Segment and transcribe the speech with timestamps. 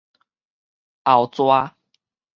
[1.03, 1.75] 後逝